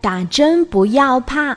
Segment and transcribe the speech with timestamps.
[0.00, 1.56] 打针不要怕。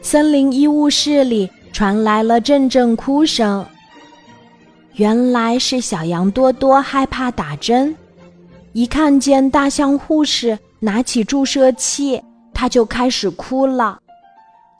[0.00, 3.64] 森林医务室里传来了阵阵哭声。
[4.94, 7.94] 原来是小羊多多害怕打针，
[8.72, 12.20] 一看见大象护士拿起注射器，
[12.52, 13.98] 他就开始哭了。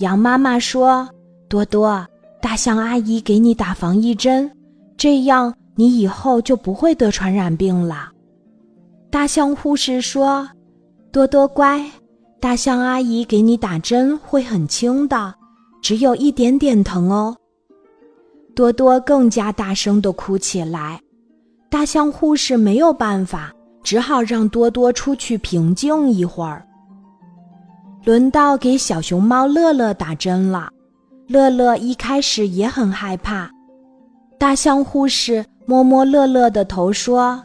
[0.01, 1.09] 羊妈妈说
[1.49, 2.05] ：“多多，
[2.41, 4.51] 大象阿姨给你打防疫针，
[4.97, 8.11] 这样你以后就不会得传染病了。”
[9.11, 10.49] 大象护士说
[11.19, 11.85] ：“多多乖。”
[12.41, 15.35] 大象阿姨给你打针会很轻的，
[15.83, 17.37] 只有一点点疼哦。
[18.55, 21.01] 多多更加大声地哭起来，
[21.69, 26.65] 大象护士没有办法，只好让多多出去平静一会儿。
[28.05, 30.71] 轮到给小熊猫乐乐打针了，
[31.27, 33.51] 乐乐一开始也很害怕。
[34.39, 37.43] 大象护士摸摸乐乐的头说：“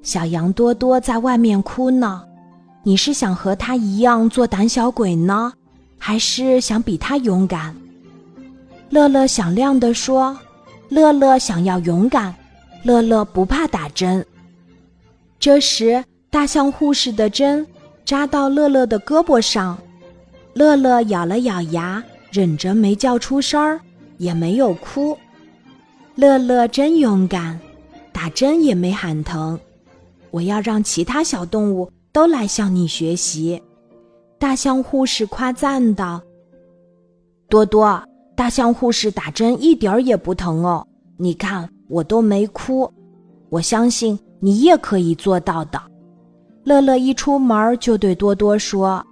[0.00, 2.22] 小羊多多在外面哭呢。”
[2.84, 5.52] 你是想和他一样做胆小鬼呢，
[5.98, 7.74] 还是想比他勇敢？
[8.90, 10.36] 乐乐响亮地说
[10.90, 12.34] ：“乐乐想要勇敢，
[12.82, 14.24] 乐乐不怕打针。”
[15.38, 17.64] 这时，大象护士的针
[18.04, 19.78] 扎到乐乐的胳膊上，
[20.52, 23.80] 乐乐咬了咬牙，忍着没叫出声儿，
[24.18, 25.16] 也没有哭。
[26.16, 27.58] 乐乐真勇敢，
[28.12, 29.58] 打针也没喊疼。
[30.32, 31.88] 我要让其他小动物。
[32.12, 33.60] 都来向你学习，
[34.38, 36.20] 大象护士夸赞道
[37.48, 38.02] ：“多多，
[38.36, 42.92] 大象护士打针一点儿也不疼哦，你看我都没哭，
[43.48, 45.80] 我相信你也可以做到的。”
[46.64, 49.04] 乐乐一出门就对多多说：“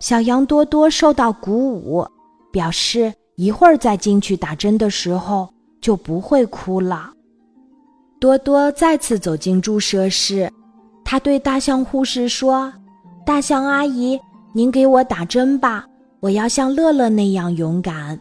[0.00, 2.06] 小羊多多受到鼓舞，
[2.50, 5.48] 表示一会儿再进去打针的时候
[5.80, 7.12] 就不会哭了。”
[8.18, 10.50] 多多再次走进注射室。
[11.14, 12.72] 他对大象护士说
[13.24, 14.20] ：“大象阿姨，
[14.52, 15.86] 您给我打针吧，
[16.18, 18.20] 我要像乐乐那样勇敢。”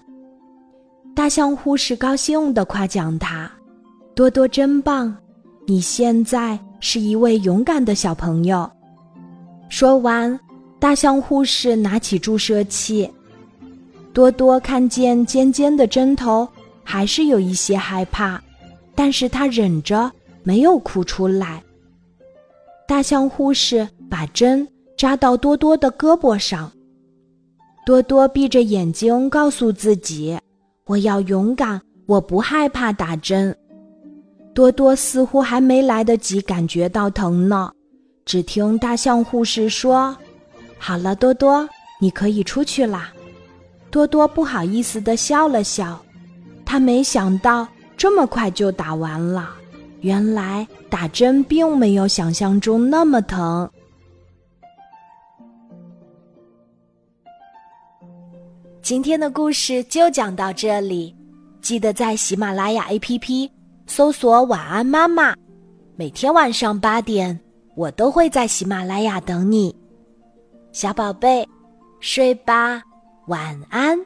[1.15, 3.51] 大象护士高兴地夸奖他
[4.13, 5.11] ：“多多真棒，
[5.65, 8.71] 你现在是一位勇敢的小朋友。”
[9.69, 10.39] 说完，
[10.77, 13.11] 大象护士拿起注射器。
[14.13, 16.47] 多多看见尖尖的针头，
[16.83, 18.39] 还是有一些害怕，
[18.93, 20.11] 但是他忍着
[20.43, 21.63] 没有哭出来。
[22.87, 24.67] 大象护士把针
[24.97, 26.71] 扎到多多的胳膊上，
[27.85, 30.37] 多多闭着眼睛告诉自己
[30.85, 33.55] ：“我要勇敢，我不害怕打针。”
[34.53, 37.71] 多多似乎还没来得及感觉到疼呢，
[38.25, 40.15] 只听大象护士说
[40.77, 41.67] ：“好了，多多，
[41.99, 43.11] 你可以出去啦。”
[43.89, 45.99] 多多不好意思地笑了笑，
[46.65, 49.55] 他没想到这么快就打完了。
[50.03, 53.69] 原来打针并没有想象中那么疼。
[58.81, 61.15] 今天的故事就讲到这里，
[61.61, 63.49] 记得在喜马拉雅 APP
[63.87, 65.33] 搜索“晚安妈妈”，
[65.95, 67.39] 每天晚上八点，
[67.75, 69.73] 我都会在喜马拉雅等你，
[70.73, 71.47] 小宝贝，
[72.01, 72.83] 睡吧，
[73.27, 73.97] 晚安。